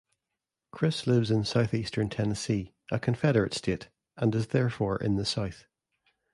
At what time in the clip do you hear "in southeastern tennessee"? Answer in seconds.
1.29-2.73